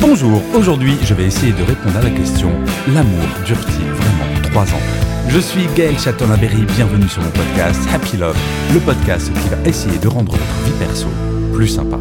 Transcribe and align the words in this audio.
Bonjour, 0.00 0.40
aujourd'hui 0.54 0.96
je 1.02 1.12
vais 1.12 1.24
essayer 1.24 1.52
de 1.52 1.62
répondre 1.62 1.96
à 1.96 2.02
la 2.02 2.10
question 2.10 2.50
L'amour 2.94 3.24
dure-t-il 3.44 3.86
vraiment 3.86 4.42
3 4.42 4.74
ans? 4.74 4.80
Je 5.28 5.38
suis 5.40 5.66
Gaël 5.76 5.98
Chatonaberry, 5.98 6.62
bienvenue 6.76 7.08
sur 7.08 7.20
mon 7.22 7.30
podcast 7.30 7.80
Happy 7.92 8.16
Love, 8.16 8.38
le 8.72 8.80
podcast 8.80 9.32
qui 9.32 9.48
va 9.48 9.56
essayer 9.68 9.98
de 9.98 10.08
rendre 10.08 10.32
votre 10.32 10.64
vie 10.64 10.78
perso 10.78 11.08
plus 11.52 11.68
sympa. 11.68 11.98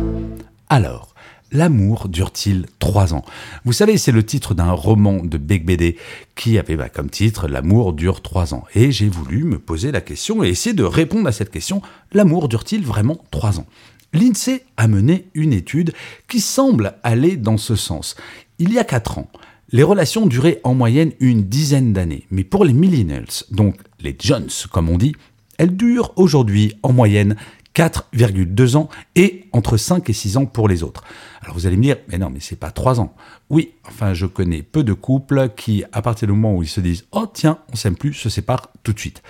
Alors, 0.70 1.08
L'amour 1.54 2.10
dure-t-il 2.10 2.66
3 2.80 3.14
ans? 3.14 3.24
Vous 3.64 3.72
savez, 3.72 3.98
c'est 3.98 4.12
le 4.12 4.26
titre 4.26 4.54
d'un 4.54 4.72
roman 4.72 5.24
de 5.24 5.38
Beck 5.38 5.66
BD 5.66 5.96
qui 6.36 6.60
avait 6.60 6.76
bah, 6.76 6.90
comme 6.90 7.10
titre 7.10 7.48
L'amour 7.48 7.94
dure 7.94 8.22
3 8.22 8.54
ans. 8.54 8.66
Et 8.76 8.92
j'ai 8.92 9.08
voulu 9.08 9.46
me 9.46 9.58
poser 9.58 9.94
la 9.94 10.02
question 10.02 10.44
et 10.44 10.50
essayer 10.50 10.74
de 10.76 10.84
répondre 10.84 11.26
à 11.26 11.32
cette 11.32 11.50
question. 11.50 11.82
L'amour 12.12 12.50
dure-t-il 12.50 12.86
vraiment 12.86 13.18
3 13.32 13.62
ans? 13.62 13.66
L'INSEE 14.14 14.64
a 14.78 14.88
mené 14.88 15.28
une 15.34 15.54
étude 15.54 15.94
qui 16.28 16.40
semble 16.40 16.96
aller 17.04 17.38
dans 17.38 17.58
ce 17.58 17.76
sens. 17.76 18.16
Il 18.60 18.74
y 18.74 18.80
a 18.80 18.84
4 18.84 19.18
ans, 19.18 19.30
les 19.72 19.84
relations 19.84 20.26
duraient 20.26 20.62
en 20.64 20.74
moyenne 20.74 21.12
une 21.20 21.44
dizaine 21.44 21.94
d'années. 21.94 22.26
Mais 22.32 22.44
pour 22.44 22.64
les 22.64 22.74
millennials, 22.74 23.28
donc 23.52 23.76
les 24.00 24.16
jeunes 24.20 24.48
comme 24.72 24.90
on 24.90 24.98
dit, 24.98 25.14
elles 25.58 25.76
durent 25.76 26.14
aujourd'hui 26.16 26.74
en 26.84 26.94
moyenne 26.94 27.36
4,2 27.76 28.76
ans 28.76 28.90
et 29.16 29.46
entre 29.52 29.78
5 29.78 30.10
et 30.10 30.14
6 30.14 30.38
ans 30.38 30.46
pour 30.46 30.68
les 30.68 30.82
autres. 30.82 31.04
Alors 31.42 31.56
vous 31.56 31.68
allez 31.68 31.78
me 31.78 31.84
dire, 31.84 31.98
mais 32.08 32.18
non, 32.18 32.32
mais 32.32 32.40
c'est 32.40 32.56
pas 32.56 32.72
3 32.72 33.00
ans. 33.00 33.14
Oui, 33.50 33.74
enfin 33.88 34.14
je 34.14 34.26
connais 34.26 34.64
peu 34.64 34.84
de 34.84 34.94
couples 34.94 35.50
qui, 35.56 35.84
à 35.92 36.02
partir 36.02 36.28
du 36.28 36.34
moment 36.34 36.56
où 36.56 36.64
ils 36.64 36.70
se 36.70 36.80
disent, 36.80 37.06
oh 37.12 37.28
tiens, 37.32 37.60
on 37.72 37.76
s'aime 37.76 37.96
plus, 37.96 38.14
se 38.14 38.30
séparent 38.30 38.70
tout 38.82 38.94
de 38.94 39.00
suite. 39.00 39.22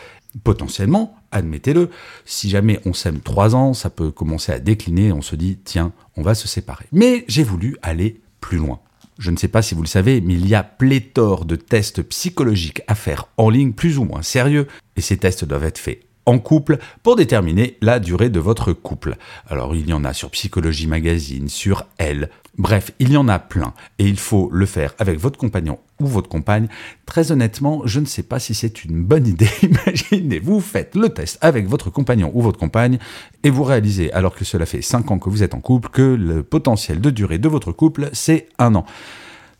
Potentiellement, 0.43 1.15
admettez-le, 1.31 1.89
si 2.25 2.49
jamais 2.49 2.79
on 2.85 2.93
s'aime 2.93 3.21
3 3.21 3.55
ans, 3.55 3.73
ça 3.73 3.89
peut 3.89 4.11
commencer 4.11 4.51
à 4.51 4.59
décliner, 4.59 5.11
on 5.11 5.21
se 5.21 5.35
dit, 5.35 5.57
tiens, 5.63 5.93
on 6.15 6.21
va 6.21 6.35
se 6.35 6.47
séparer. 6.47 6.85
Mais 6.91 7.25
j'ai 7.27 7.43
voulu 7.43 7.77
aller 7.81 8.21
plus 8.41 8.57
loin. 8.57 8.79
Je 9.17 9.31
ne 9.31 9.37
sais 9.37 9.47
pas 9.47 9.61
si 9.61 9.73
vous 9.73 9.81
le 9.81 9.87
savez, 9.87 10.21
mais 10.21 10.35
il 10.35 10.47
y 10.47 10.53
a 10.53 10.63
pléthore 10.63 11.45
de 11.45 11.55
tests 11.55 12.03
psychologiques 12.03 12.81
à 12.87 12.93
faire 12.93 13.29
en 13.37 13.49
ligne 13.49 13.73
plus 13.73 13.97
ou 13.97 14.03
moins 14.03 14.21
sérieux, 14.21 14.67
et 14.95 15.01
ces 15.01 15.17
tests 15.17 15.43
doivent 15.43 15.63
être 15.63 15.79
faits 15.79 16.01
en 16.27 16.39
couple 16.39 16.77
pour 17.03 17.15
déterminer 17.15 17.77
la 17.81 17.99
durée 17.99 18.29
de 18.29 18.41
votre 18.41 18.73
couple. 18.73 19.15
Alors 19.47 19.75
il 19.75 19.87
y 19.87 19.93
en 19.93 20.03
a 20.03 20.13
sur 20.13 20.29
Psychologie 20.31 20.85
Magazine, 20.85 21.47
sur 21.47 21.85
Elle, 21.97 22.29
bref, 22.57 22.91
il 22.99 23.11
y 23.11 23.17
en 23.17 23.27
a 23.27 23.39
plein 23.39 23.73
et 23.99 24.05
il 24.05 24.19
faut 24.19 24.49
le 24.51 24.65
faire 24.65 24.93
avec 24.99 25.19
votre 25.19 25.37
compagnon 25.37 25.79
ou 25.99 26.07
votre 26.07 26.29
compagne. 26.29 26.67
Très 27.05 27.31
honnêtement, 27.31 27.81
je 27.85 27.99
ne 27.99 28.05
sais 28.05 28.23
pas 28.23 28.39
si 28.39 28.53
c'est 28.53 28.83
une 28.83 29.03
bonne 29.03 29.27
idée. 29.27 29.49
Imaginez, 29.63 30.39
vous 30.39 30.59
faites 30.59 30.95
le 30.95 31.09
test 31.09 31.37
avec 31.41 31.67
votre 31.67 31.89
compagnon 31.89 32.31
ou 32.33 32.41
votre 32.41 32.59
compagne 32.59 32.99
et 33.43 33.49
vous 33.49 33.63
réalisez, 33.63 34.11
alors 34.13 34.35
que 34.35 34.45
cela 34.45 34.65
fait 34.65 34.81
5 34.81 35.11
ans 35.11 35.19
que 35.19 35.29
vous 35.29 35.43
êtes 35.43 35.53
en 35.53 35.61
couple, 35.61 35.89
que 35.89 36.01
le 36.01 36.43
potentiel 36.43 37.01
de 37.01 37.09
durée 37.09 37.37
de 37.37 37.49
votre 37.49 37.71
couple, 37.71 38.09
c'est 38.13 38.47
un 38.59 38.75
an. 38.75 38.85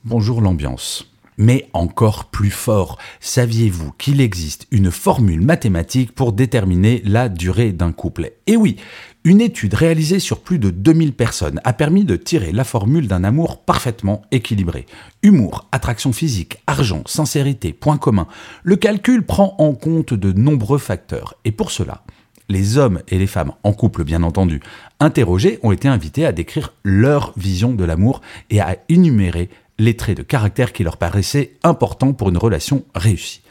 Bonjour 0.04 0.42
l'ambiance. 0.42 1.12
Mais 1.38 1.70
encore 1.74 2.26
plus 2.26 2.50
fort, 2.50 2.98
saviez-vous 3.20 3.92
qu'il 3.92 4.22
existe 4.22 4.66
une 4.72 4.90
formule 4.90 5.42
mathématique 5.42 6.14
pour 6.14 6.34
déterminer 6.34 7.02
la 7.06 7.30
durée 7.30 7.72
d'un 7.72 7.92
couple 7.92 8.32
Et 8.48 8.58
oui, 8.58 8.78
une 9.24 9.40
étude 9.40 9.76
réalisée 9.76 10.20
sur 10.20 10.40
plus 10.40 10.58
de 10.58 10.72
2000 10.72 11.14
personnes 11.14 11.62
a 11.64 11.74
permis 11.74 12.06
de 12.06 12.16
tirer 12.16 12.52
la 12.52 12.64
formule 12.64 13.08
d'un 13.08 13.24
amour 13.24 13.64
parfaitement 13.66 14.24
équilibré. 14.32 14.88
Humour, 15.22 15.68
attraction 15.72 16.12
physique, 16.12 16.58
argent, 16.66 17.04
sincérité, 17.06 17.72
point 17.72 17.98
commun. 17.98 18.28
Le 18.64 18.76
calcul 18.76 19.24
prend 19.24 19.56
en 19.60 19.74
compte 19.74 20.16
de 20.16 20.32
nombreux 20.32 20.80
facteurs. 20.80 21.36
Et 21.46 21.52
pour 21.52 21.70
cela, 21.70 22.04
les 22.50 22.78
hommes 22.78 23.02
et 23.10 23.20
les 23.20 23.28
femmes 23.28 23.52
en 23.64 23.74
couple, 23.74 24.04
bien 24.04 24.24
entendu, 24.24 24.62
interrogés, 25.00 25.60
ont 25.62 25.72
été 25.72 25.88
invités 25.88 26.26
à 26.26 26.32
décrire 26.32 26.74
leur 26.84 27.34
vision 27.38 27.74
de 27.74 27.84
l'amour 27.84 28.22
et 28.50 28.60
à 28.60 28.78
énumérer 28.90 29.50
les 29.80 29.96
traits 29.96 30.18
de 30.18 30.24
caractère 30.24 30.74
qui 30.74 30.84
leur 30.84 30.98
paraissaient 30.98 31.54
importants 31.64 32.14
pour 32.14 32.30
une 32.30 32.38
relation 32.38 32.86
réussie. 32.96 33.42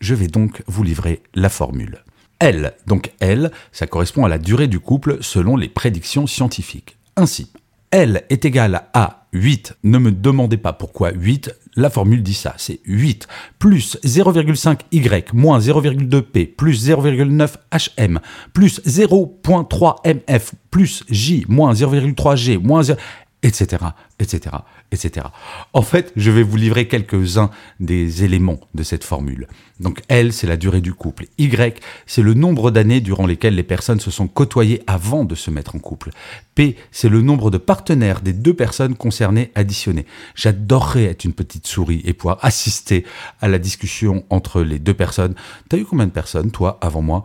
Je 0.00 0.14
vais 0.14 0.28
donc 0.28 0.62
vous 0.66 0.82
livrer 0.82 1.22
la 1.34 1.48
formule. 1.48 2.02
L, 2.40 2.74
donc 2.86 3.12
L, 3.20 3.50
ça 3.72 3.86
correspond 3.86 4.24
à 4.24 4.28
la 4.28 4.38
durée 4.38 4.66
du 4.66 4.80
couple 4.80 5.18
selon 5.20 5.56
les 5.56 5.68
prédictions 5.68 6.26
scientifiques. 6.26 6.96
Ainsi, 7.16 7.50
L 7.90 8.24
est 8.28 8.44
égal 8.44 8.88
à 8.92 9.26
8. 9.32 9.76
Ne 9.84 9.98
me 9.98 10.10
demandez 10.10 10.56
pas 10.56 10.72
pourquoi 10.72 11.12
8, 11.12 11.54
la 11.76 11.90
formule 11.90 12.22
dit 12.22 12.34
ça, 12.34 12.54
c'est 12.56 12.80
8 12.86 13.28
plus 13.58 13.98
0,5y 14.04 15.24
moins 15.32 15.58
0,2p 15.58 16.54
plus 16.54 16.88
0,9 16.88 17.54
hm 17.98 18.20
plus 18.52 18.80
0,3 18.84 19.96
mf 20.04 20.52
plus 20.70 21.04
j 21.08 21.44
moins 21.48 21.72
0,3g 21.72 22.58
moins 22.58 22.82
0, 22.82 22.98
etc., 23.44 23.84
etc., 24.18 24.56
etc. 24.90 25.26
En 25.72 25.82
fait, 25.82 26.12
je 26.16 26.30
vais 26.30 26.42
vous 26.42 26.56
livrer 26.56 26.88
quelques-uns 26.88 27.50
des 27.78 28.24
éléments 28.24 28.58
de 28.74 28.82
cette 28.82 29.04
formule. 29.04 29.46
Donc 29.80 30.02
L, 30.08 30.32
c'est 30.32 30.46
la 30.46 30.56
durée 30.56 30.80
du 30.80 30.94
couple. 30.94 31.26
Y, 31.38 31.80
c'est 32.06 32.22
le 32.22 32.34
nombre 32.34 32.70
d'années 32.70 33.00
durant 33.00 33.26
lesquelles 33.26 33.54
les 33.54 33.62
personnes 33.62 34.00
se 34.00 34.10
sont 34.10 34.28
côtoyées 34.28 34.82
avant 34.86 35.24
de 35.24 35.34
se 35.34 35.50
mettre 35.50 35.76
en 35.76 35.78
couple. 35.78 36.10
P, 36.54 36.76
c'est 36.90 37.08
le 37.08 37.20
nombre 37.20 37.50
de 37.50 37.58
partenaires 37.58 38.20
des 38.20 38.32
deux 38.32 38.54
personnes 38.54 38.94
concernées 38.94 39.50
additionnés. 39.54 40.06
J'adorerais 40.34 41.04
être 41.04 41.24
une 41.24 41.32
petite 41.32 41.66
souris 41.66 42.02
et 42.04 42.14
pouvoir 42.14 42.38
assister 42.42 43.04
à 43.40 43.48
la 43.48 43.58
discussion 43.58 44.24
entre 44.30 44.62
les 44.62 44.78
deux 44.78 44.94
personnes. 44.94 45.34
T'as 45.68 45.76
eu 45.76 45.84
combien 45.84 46.06
de 46.06 46.12
personnes, 46.12 46.50
toi, 46.50 46.78
avant 46.80 47.02
moi? 47.02 47.24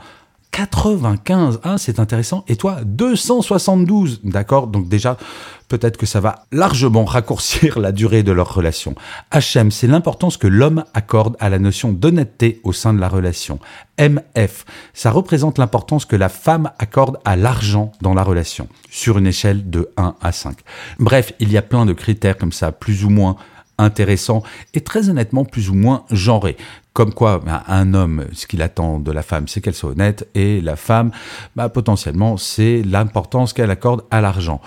95, 0.52 1.60
hein, 1.64 1.78
c'est 1.78 2.00
intéressant. 2.00 2.44
Et 2.48 2.56
toi, 2.56 2.80
272, 2.84 4.22
d'accord 4.24 4.68
Donc 4.68 4.90
déjà, 4.90 5.18
peut-être 5.68 5.98
que 5.98 6.06
ça 6.06 6.20
va 6.20 6.46
largement 6.52 7.06
raccourcir 7.06 7.80
la 7.80 7.92
durée 7.92 8.24
de 8.24 8.32
leur 8.32 8.54
relation. 8.54 8.96
HM, 9.32 9.72
c'est 9.72 9.88
l'importance 9.88 10.38
que 10.38 10.48
l'homme 10.48 10.84
accorde 10.94 11.38
à 11.40 11.50
la 11.50 11.60
notion 11.60 11.92
d'honnêteté 11.92 12.60
au 12.64 12.74
sein 12.74 12.94
de 12.94 13.00
la 13.00 13.08
relation. 13.08 13.60
MF, 14.00 14.66
ça 14.94 15.12
représente 15.12 15.58
l'importance 15.58 16.06
que 16.06 16.16
la 16.16 16.30
femme 16.30 16.72
accorde 16.80 17.20
à 17.26 17.36
l'argent 17.36 17.92
dans 18.02 18.14
la 18.14 18.24
relation, 18.24 18.68
sur 18.90 19.18
une 19.18 19.28
échelle 19.28 19.70
de 19.70 19.92
1 19.98 20.16
à 20.22 20.32
5. 20.32 20.58
Bref, 21.00 21.34
il 21.40 21.52
y 21.52 21.58
a 21.58 21.62
plein 21.62 21.86
de 21.86 21.94
critères 21.94 22.38
comme 22.38 22.52
ça, 22.52 22.72
plus 22.72 23.06
ou 23.06 23.10
moins 23.10 23.36
intéressants 23.80 24.44
et 24.76 24.82
très 24.82 25.10
honnêtement 25.10 25.46
plus 25.46 25.70
ou 25.70 25.74
moins 25.74 26.04
genrés. 26.12 26.58
Comme 26.94 27.14
quoi, 27.14 27.40
bah, 27.40 27.64
un 27.68 27.94
homme, 27.94 28.26
ce 28.34 28.46
qu'il 28.46 28.62
attend 28.62 29.00
de 29.00 29.12
la 29.12 29.24
femme, 29.24 29.48
c'est 29.48 29.62
qu'elle 29.62 29.74
soit 29.74 29.92
honnête, 29.92 30.28
et 30.36 30.60
la 30.62 30.76
femme, 30.76 31.12
bah, 31.56 31.70
potentiellement, 31.70 32.38
c'est 32.38 32.82
l'importance 32.84 33.54
qu'elle 33.54 33.72
accorde 33.72 34.04
à 34.12 34.22
l'argent. 34.22 34.62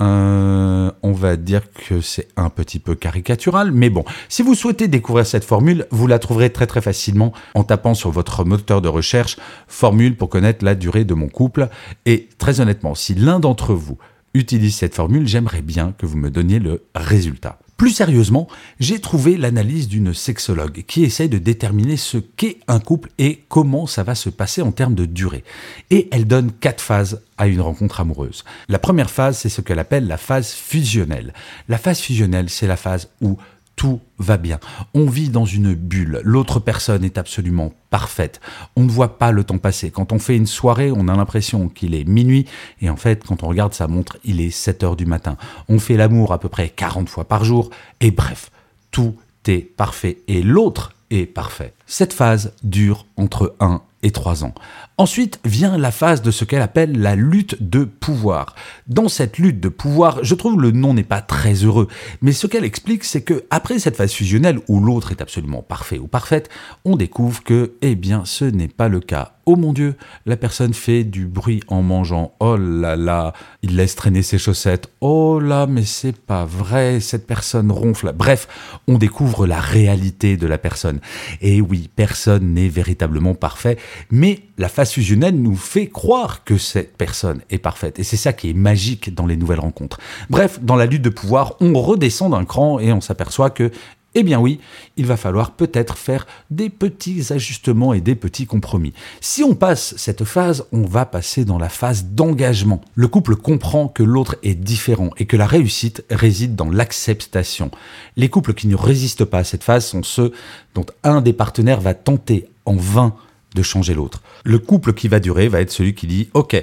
Euh, 0.00 0.90
on 1.02 1.12
va 1.12 1.36
dire 1.36 1.62
que 1.72 2.00
c'est 2.00 2.28
un 2.36 2.50
petit 2.50 2.80
peu 2.80 2.94
caricatural, 2.94 3.70
mais 3.70 3.90
bon, 3.90 4.04
si 4.28 4.42
vous 4.42 4.54
souhaitez 4.54 4.88
découvrir 4.88 5.24
cette 5.24 5.44
formule, 5.44 5.86
vous 5.90 6.06
la 6.06 6.18
trouverez 6.18 6.50
très 6.50 6.66
très 6.66 6.80
facilement 6.80 7.32
en 7.54 7.62
tapant 7.62 7.94
sur 7.94 8.10
votre 8.10 8.44
moteur 8.44 8.80
de 8.80 8.88
recherche 8.88 9.36
formule 9.68 10.16
pour 10.16 10.28
connaître 10.28 10.64
la 10.64 10.74
durée 10.74 11.04
de 11.04 11.14
mon 11.14 11.28
couple. 11.28 11.68
Et 12.06 12.28
très 12.38 12.60
honnêtement, 12.60 12.94
si 12.94 13.14
l'un 13.14 13.38
d'entre 13.38 13.72
vous 13.74 13.98
utilise 14.34 14.74
cette 14.74 14.96
formule, 14.96 15.28
j'aimerais 15.28 15.62
bien 15.62 15.94
que 15.96 16.06
vous 16.06 16.16
me 16.16 16.30
donniez 16.30 16.58
le 16.58 16.82
résultat. 16.96 17.58
Plus 17.76 17.90
sérieusement, 17.90 18.46
j'ai 18.78 19.00
trouvé 19.00 19.36
l'analyse 19.36 19.88
d'une 19.88 20.14
sexologue 20.14 20.84
qui 20.86 21.02
essaye 21.02 21.28
de 21.28 21.38
déterminer 21.38 21.96
ce 21.96 22.18
qu'est 22.18 22.58
un 22.68 22.78
couple 22.78 23.10
et 23.18 23.42
comment 23.48 23.86
ça 23.86 24.04
va 24.04 24.14
se 24.14 24.30
passer 24.30 24.62
en 24.62 24.70
termes 24.70 24.94
de 24.94 25.06
durée. 25.06 25.42
Et 25.90 26.08
elle 26.12 26.26
donne 26.26 26.52
quatre 26.52 26.80
phases 26.80 27.22
à 27.36 27.48
une 27.48 27.60
rencontre 27.60 28.00
amoureuse. 28.00 28.44
La 28.68 28.78
première 28.78 29.10
phase, 29.10 29.38
c'est 29.38 29.48
ce 29.48 29.60
qu'elle 29.60 29.80
appelle 29.80 30.06
la 30.06 30.18
phase 30.18 30.52
fusionnelle. 30.52 31.34
La 31.68 31.78
phase 31.78 31.98
fusionnelle, 31.98 32.48
c'est 32.48 32.68
la 32.68 32.76
phase 32.76 33.08
où 33.20 33.38
tout 33.84 34.00
va 34.16 34.38
bien. 34.38 34.60
On 34.94 35.04
vit 35.04 35.28
dans 35.28 35.44
une 35.44 35.74
bulle. 35.74 36.22
L'autre 36.24 36.58
personne 36.58 37.04
est 37.04 37.18
absolument 37.18 37.74
parfaite. 37.90 38.40
On 38.76 38.84
ne 38.84 38.90
voit 38.90 39.18
pas 39.18 39.30
le 39.30 39.44
temps 39.44 39.58
passer. 39.58 39.90
Quand 39.90 40.10
on 40.10 40.18
fait 40.18 40.38
une 40.38 40.46
soirée, 40.46 40.90
on 40.90 41.06
a 41.06 41.14
l'impression 41.14 41.68
qu'il 41.68 41.94
est 41.94 42.04
minuit 42.04 42.46
et 42.80 42.88
en 42.88 42.96
fait, 42.96 43.22
quand 43.26 43.42
on 43.42 43.48
regarde 43.48 43.74
sa 43.74 43.86
montre, 43.86 44.16
il 44.24 44.40
est 44.40 44.48
7 44.48 44.84
heures 44.84 44.96
du 44.96 45.04
matin. 45.04 45.36
On 45.68 45.78
fait 45.78 45.98
l'amour 45.98 46.32
à 46.32 46.40
peu 46.40 46.48
près 46.48 46.70
40 46.70 47.10
fois 47.10 47.24
par 47.24 47.44
jour 47.44 47.68
et 48.00 48.10
bref, 48.10 48.50
tout 48.90 49.16
est 49.46 49.58
parfait 49.76 50.16
et 50.28 50.42
l'autre 50.42 50.94
est 51.10 51.26
parfait. 51.26 51.74
Cette 51.86 52.12
phase 52.12 52.52
dure 52.62 53.06
entre 53.16 53.54
1 53.60 53.82
et 54.02 54.10
3 54.10 54.44
ans. 54.44 54.54
Ensuite 54.96 55.40
vient 55.44 55.76
la 55.76 55.90
phase 55.90 56.22
de 56.22 56.30
ce 56.30 56.44
qu'elle 56.44 56.62
appelle 56.62 57.00
la 57.00 57.16
lutte 57.16 57.56
de 57.60 57.84
pouvoir. 57.84 58.54
Dans 58.86 59.08
cette 59.08 59.38
lutte 59.38 59.60
de 59.60 59.68
pouvoir, 59.68 60.22
je 60.22 60.34
trouve 60.34 60.60
le 60.60 60.70
nom 60.70 60.94
n'est 60.94 61.02
pas 61.02 61.20
très 61.20 61.54
heureux, 61.54 61.88
mais 62.22 62.32
ce 62.32 62.46
qu'elle 62.46 62.64
explique, 62.64 63.02
c'est 63.02 63.22
que 63.22 63.44
après 63.50 63.78
cette 63.78 63.96
phase 63.96 64.12
fusionnelle 64.12 64.60
où 64.68 64.78
l'autre 64.78 65.10
est 65.10 65.22
absolument 65.22 65.62
parfait 65.62 65.98
ou 65.98 66.06
parfaite, 66.06 66.48
on 66.84 66.96
découvre 66.96 67.42
que, 67.42 67.72
eh 67.82 67.96
bien, 67.96 68.24
ce 68.24 68.44
n'est 68.44 68.68
pas 68.68 68.88
le 68.88 69.00
cas. 69.00 69.32
Oh 69.46 69.56
mon 69.56 69.72
Dieu, 69.72 69.96
la 70.24 70.36
personne 70.36 70.72
fait 70.72 71.04
du 71.04 71.26
bruit 71.26 71.62
en 71.68 71.82
mangeant. 71.82 72.32
Oh 72.40 72.56
là 72.56 72.96
là, 72.96 73.34
il 73.62 73.76
laisse 73.76 73.94
traîner 73.94 74.22
ses 74.22 74.38
chaussettes. 74.38 74.90
Oh 75.02 75.38
là, 75.38 75.66
mais 75.66 75.84
c'est 75.84 76.16
pas 76.16 76.46
vrai, 76.46 77.00
cette 77.00 77.26
personne 77.26 77.70
ronfle. 77.70 78.12
Bref, 78.14 78.48
on 78.86 78.96
découvre 78.96 79.46
la 79.46 79.60
réalité 79.60 80.36
de 80.36 80.46
la 80.46 80.56
personne. 80.56 81.00
Oui, 81.42 81.83
personne 81.88 82.54
n'est 82.54 82.68
véritablement 82.68 83.34
parfait, 83.34 83.76
mais 84.10 84.40
la 84.58 84.68
phase 84.68 84.90
fusionnelle 84.90 85.36
nous 85.36 85.56
fait 85.56 85.88
croire 85.88 86.44
que 86.44 86.58
cette 86.58 86.96
personne 86.96 87.40
est 87.50 87.58
parfaite. 87.58 87.98
Et 87.98 88.04
c'est 88.04 88.16
ça 88.16 88.32
qui 88.32 88.50
est 88.50 88.54
magique 88.54 89.14
dans 89.14 89.26
les 89.26 89.36
nouvelles 89.36 89.60
rencontres. 89.60 89.98
Bref, 90.30 90.60
dans 90.62 90.76
la 90.76 90.86
lutte 90.86 91.02
de 91.02 91.10
pouvoir, 91.10 91.54
on 91.60 91.72
redescend 91.80 92.32
d'un 92.32 92.44
cran 92.44 92.78
et 92.78 92.92
on 92.92 93.00
s'aperçoit 93.00 93.50
que 93.50 93.70
eh 94.14 94.22
bien 94.22 94.40
oui, 94.40 94.60
il 94.96 95.06
va 95.06 95.16
falloir 95.16 95.52
peut-être 95.52 95.98
faire 95.98 96.26
des 96.50 96.70
petits 96.70 97.32
ajustements 97.32 97.92
et 97.92 98.00
des 98.00 98.14
petits 98.14 98.46
compromis. 98.46 98.92
Si 99.20 99.42
on 99.42 99.54
passe 99.54 99.94
cette 99.96 100.24
phase, 100.24 100.66
on 100.72 100.82
va 100.82 101.04
passer 101.04 101.44
dans 101.44 101.58
la 101.58 101.68
phase 101.68 102.06
d'engagement. 102.06 102.80
Le 102.94 103.08
couple 103.08 103.36
comprend 103.36 103.88
que 103.88 104.02
l'autre 104.02 104.36
est 104.42 104.54
différent 104.54 105.10
et 105.16 105.26
que 105.26 105.36
la 105.36 105.46
réussite 105.46 106.04
réside 106.10 106.54
dans 106.54 106.70
l'acceptation. 106.70 107.70
Les 108.16 108.28
couples 108.28 108.54
qui 108.54 108.68
ne 108.68 108.76
résistent 108.76 109.24
pas 109.24 109.38
à 109.38 109.44
cette 109.44 109.64
phase 109.64 109.86
sont 109.86 110.02
ceux 110.02 110.32
dont 110.74 110.86
un 111.02 111.20
des 111.20 111.32
partenaires 111.32 111.80
va 111.80 111.94
tenter 111.94 112.48
en 112.66 112.76
vain 112.76 113.14
de 113.54 113.62
changer 113.62 113.94
l'autre. 113.94 114.22
Le 114.44 114.58
couple 114.58 114.92
qui 114.92 115.08
va 115.08 115.20
durer 115.20 115.48
va 115.48 115.60
être 115.60 115.70
celui 115.70 115.94
qui 115.94 116.06
dit 116.06 116.28
OK, 116.34 116.62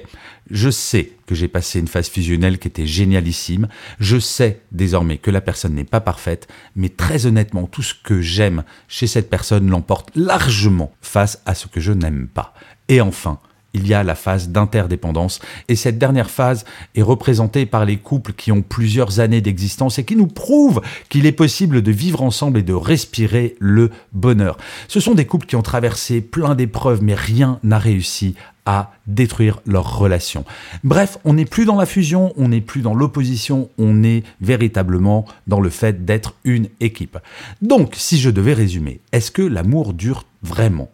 je 0.49 0.69
sais 0.69 1.13
que 1.25 1.35
j'ai 1.35 1.47
passé 1.47 1.79
une 1.79 1.87
phase 1.87 2.09
fusionnelle 2.09 2.59
qui 2.59 2.67
était 2.67 2.85
génialissime, 2.85 3.67
je 3.99 4.19
sais 4.19 4.61
désormais 4.71 5.17
que 5.17 5.31
la 5.31 5.41
personne 5.41 5.73
n'est 5.73 5.83
pas 5.83 6.01
parfaite, 6.01 6.47
mais 6.75 6.89
très 6.89 7.25
honnêtement, 7.25 7.67
tout 7.67 7.83
ce 7.83 7.93
que 7.93 8.21
j'aime 8.21 8.63
chez 8.87 9.07
cette 9.07 9.29
personne 9.29 9.69
l'emporte 9.69 10.11
largement 10.15 10.93
face 11.01 11.41
à 11.45 11.55
ce 11.55 11.67
que 11.67 11.79
je 11.79 11.93
n'aime 11.93 12.27
pas. 12.27 12.53
Et 12.89 12.99
enfin, 12.99 13.39
il 13.73 13.87
y 13.87 13.93
a 13.93 14.03
la 14.03 14.15
phase 14.15 14.49
d'interdépendance. 14.49 15.39
Et 15.67 15.75
cette 15.75 15.97
dernière 15.97 16.29
phase 16.29 16.65
est 16.95 17.01
représentée 17.01 17.65
par 17.65 17.85
les 17.85 17.97
couples 17.97 18.33
qui 18.33 18.51
ont 18.51 18.61
plusieurs 18.61 19.19
années 19.19 19.41
d'existence 19.41 19.99
et 19.99 20.03
qui 20.03 20.15
nous 20.15 20.27
prouvent 20.27 20.81
qu'il 21.09 21.25
est 21.25 21.31
possible 21.31 21.81
de 21.81 21.91
vivre 21.91 22.21
ensemble 22.21 22.59
et 22.59 22.63
de 22.63 22.73
respirer 22.73 23.55
le 23.59 23.91
bonheur. 24.13 24.57
Ce 24.87 24.99
sont 24.99 25.15
des 25.15 25.25
couples 25.25 25.45
qui 25.45 25.55
ont 25.55 25.61
traversé 25.61 26.21
plein 26.21 26.55
d'épreuves, 26.55 27.03
mais 27.03 27.15
rien 27.15 27.59
n'a 27.63 27.79
réussi 27.79 28.35
à 28.65 28.91
détruire 29.07 29.59
leur 29.65 29.97
relation. 29.97 30.45
Bref, 30.83 31.17
on 31.25 31.33
n'est 31.33 31.45
plus 31.45 31.65
dans 31.65 31.77
la 31.77 31.85
fusion, 31.85 32.31
on 32.37 32.49
n'est 32.49 32.61
plus 32.61 32.81
dans 32.81 32.93
l'opposition, 32.93 33.69
on 33.77 34.03
est 34.03 34.23
véritablement 34.39 35.25
dans 35.47 35.59
le 35.59 35.69
fait 35.69 36.05
d'être 36.05 36.35
une 36.43 36.67
équipe. 36.79 37.17
Donc, 37.61 37.95
si 37.97 38.19
je 38.19 38.29
devais 38.29 38.53
résumer, 38.53 38.99
est-ce 39.11 39.31
que 39.31 39.41
l'amour 39.41 39.93
dure 39.93 40.25
vraiment? 40.43 40.89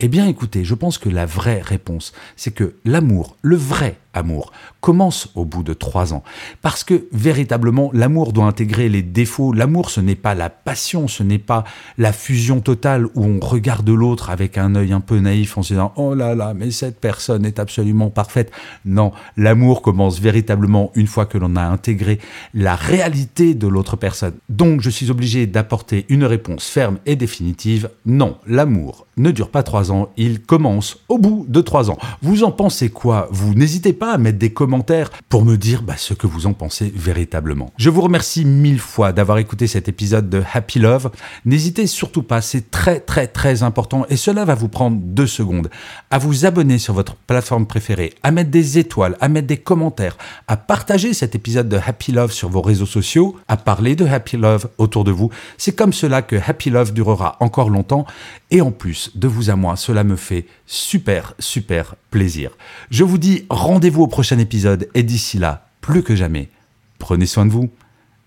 Eh 0.00 0.08
bien 0.08 0.26
écoutez, 0.26 0.64
je 0.64 0.74
pense 0.74 0.98
que 0.98 1.08
la 1.08 1.26
vraie 1.26 1.60
réponse, 1.62 2.12
c'est 2.36 2.50
que 2.50 2.74
l'amour, 2.84 3.36
le 3.42 3.56
vrai 3.56 3.96
amour, 4.14 4.52
commence 4.80 5.28
au 5.34 5.44
bout 5.44 5.62
de 5.62 5.74
trois 5.74 6.14
ans. 6.14 6.22
Parce 6.62 6.84
que 6.84 7.06
véritablement, 7.12 7.90
l'amour 7.92 8.32
doit 8.32 8.46
intégrer 8.46 8.88
les 8.88 9.02
défauts. 9.02 9.52
L'amour, 9.52 9.90
ce 9.90 10.00
n'est 10.00 10.14
pas 10.14 10.34
la 10.34 10.50
passion, 10.50 11.08
ce 11.08 11.22
n'est 11.22 11.38
pas 11.38 11.64
la 11.96 12.12
fusion 12.12 12.60
totale 12.60 13.06
où 13.14 13.24
on 13.24 13.40
regarde 13.40 13.88
l'autre 13.88 14.30
avec 14.30 14.58
un 14.58 14.74
œil 14.74 14.92
un 14.92 15.00
peu 15.00 15.18
naïf 15.18 15.56
en 15.58 15.62
se 15.62 15.74
disant⁇ 15.74 15.86
Oh 15.96 16.14
là 16.14 16.34
là, 16.34 16.54
mais 16.54 16.70
cette 16.70 17.00
personne 17.00 17.44
est 17.44 17.58
absolument 17.58 18.10
parfaite⁇ 18.10 18.50
Non, 18.84 19.12
l'amour 19.36 19.82
commence 19.82 20.20
véritablement 20.20 20.90
une 20.94 21.06
fois 21.06 21.26
que 21.26 21.38
l'on 21.38 21.56
a 21.56 21.62
intégré 21.62 22.18
la 22.54 22.74
réalité 22.74 23.54
de 23.54 23.66
l'autre 23.66 23.96
personne. 23.96 24.34
Donc 24.48 24.80
je 24.80 24.90
suis 24.90 25.10
obligé 25.10 25.46
d'apporter 25.46 26.06
une 26.08 26.24
réponse 26.24 26.68
ferme 26.68 26.98
et 27.06 27.16
définitive. 27.16 27.90
Non, 28.06 28.38
l'amour 28.46 29.06
ne 29.16 29.30
dure 29.30 29.50
pas 29.50 29.62
trois 29.62 29.90
ans, 29.92 30.10
il 30.16 30.40
commence 30.40 30.98
au 31.08 31.18
bout 31.18 31.44
de 31.48 31.60
trois 31.60 31.90
ans. 31.90 31.98
Vous 32.22 32.44
en 32.44 32.52
pensez 32.52 32.88
quoi? 32.88 33.28
Vous 33.30 33.54
n'hésitez 33.54 33.92
pas 33.98 34.12
à 34.12 34.18
mettre 34.18 34.38
des 34.38 34.52
commentaires 34.52 35.10
pour 35.28 35.44
me 35.44 35.56
dire 35.56 35.82
bah, 35.82 35.96
ce 35.96 36.14
que 36.14 36.26
vous 36.26 36.46
en 36.46 36.52
pensez 36.52 36.92
véritablement. 36.94 37.72
Je 37.76 37.90
vous 37.90 38.00
remercie 38.00 38.44
mille 38.44 38.78
fois 38.78 39.12
d'avoir 39.12 39.38
écouté 39.38 39.66
cet 39.66 39.88
épisode 39.88 40.30
de 40.30 40.42
Happy 40.52 40.78
Love. 40.78 41.10
N'hésitez 41.44 41.86
surtout 41.86 42.22
pas, 42.22 42.40
c'est 42.40 42.70
très 42.70 43.00
très 43.00 43.26
très 43.26 43.62
important 43.62 44.06
et 44.08 44.16
cela 44.16 44.44
va 44.44 44.54
vous 44.54 44.68
prendre 44.68 44.98
deux 45.00 45.26
secondes 45.26 45.68
à 46.10 46.18
vous 46.18 46.46
abonner 46.46 46.78
sur 46.78 46.94
votre 46.94 47.16
plateforme 47.16 47.66
préférée, 47.66 48.14
à 48.22 48.30
mettre 48.30 48.50
des 48.50 48.78
étoiles, 48.78 49.16
à 49.20 49.28
mettre 49.28 49.48
des 49.48 49.56
commentaires, 49.56 50.16
à 50.46 50.56
partager 50.56 51.12
cet 51.12 51.34
épisode 51.34 51.68
de 51.68 51.78
Happy 51.84 52.12
Love 52.12 52.32
sur 52.32 52.48
vos 52.48 52.62
réseaux 52.62 52.86
sociaux, 52.86 53.36
à 53.48 53.56
parler 53.56 53.96
de 53.96 54.06
Happy 54.06 54.36
Love 54.36 54.68
autour 54.78 55.04
de 55.04 55.10
vous. 55.10 55.30
C'est 55.56 55.74
comme 55.74 55.92
cela 55.92 56.22
que 56.22 56.36
Happy 56.36 56.70
Love 56.70 56.92
durera 56.92 57.36
encore 57.40 57.70
longtemps 57.70 58.06
et 58.50 58.60
en 58.60 58.70
plus 58.70 59.10
de 59.14 59.28
vous 59.28 59.50
à 59.50 59.56
moi, 59.56 59.76
cela 59.76 60.04
me 60.04 60.16
fait 60.16 60.46
super, 60.66 61.34
super 61.38 61.96
plaisir. 62.10 62.52
Je 62.90 63.04
vous 63.04 63.18
dis 63.18 63.44
rendez-vous 63.88 64.02
au 64.02 64.06
prochain 64.06 64.38
épisode 64.38 64.86
et 64.92 65.02
d'ici 65.02 65.38
là, 65.38 65.66
plus 65.80 66.02
que 66.02 66.14
jamais, 66.14 66.50
prenez 66.98 67.24
soin 67.24 67.46
de 67.46 67.50
vous. 67.50 67.70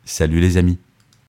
Salut 0.06 0.40
les 0.40 0.58
amis. 0.58 0.80